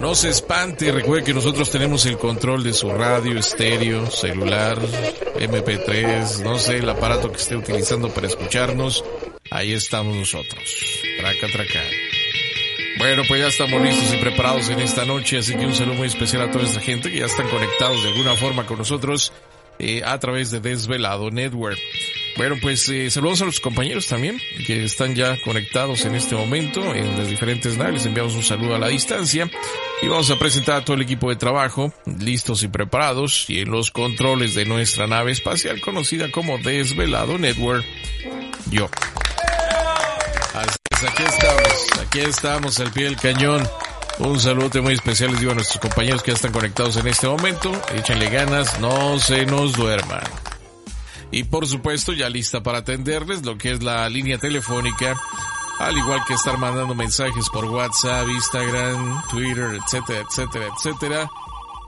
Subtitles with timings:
[0.00, 6.42] no se espante, recuerde que nosotros tenemos el control de su radio, estéreo, celular, MP3,
[6.42, 9.04] no sé, el aparato que esté utilizando para escucharnos.
[9.50, 10.62] Ahí estamos nosotros.
[11.18, 11.80] Traca, traca.
[12.98, 16.08] Bueno, pues ya estamos listos y preparados en esta noche, así que un saludo muy
[16.08, 19.32] especial a toda esta gente que ya están conectados de alguna forma con nosotros
[19.78, 21.78] eh, a través de Desvelado Network.
[22.38, 26.94] Bueno, pues eh, saludos a los compañeros también que están ya conectados en este momento
[26.94, 27.94] en las diferentes naves.
[27.94, 29.50] Les enviamos un saludo a la distancia
[30.00, 33.72] y vamos a presentar a todo el equipo de trabajo listos y preparados y en
[33.72, 37.84] los controles de nuestra nave espacial conocida como Desvelado Network.
[38.70, 38.88] Yo.
[40.54, 43.68] Así es, aquí estamos, aquí estamos al pie del cañón.
[44.20, 47.26] Un saludo muy especial les digo a nuestros compañeros que ya están conectados en este
[47.26, 47.72] momento.
[47.96, 50.22] Échenle ganas, no se nos duerman.
[51.30, 55.18] Y por supuesto ya lista para atenderles lo que es la línea telefónica,
[55.78, 61.30] al igual que estar mandando mensajes por WhatsApp, Instagram, Twitter, etcétera, etcétera, etcétera.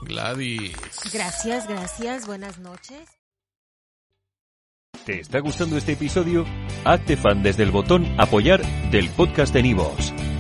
[0.03, 0.77] Gladys.
[1.13, 3.09] Gracias, gracias, buenas noches.
[5.05, 6.45] ¿Te está gustando este episodio?
[6.85, 10.13] Hazte fan desde el botón apoyar del podcast de Nivos.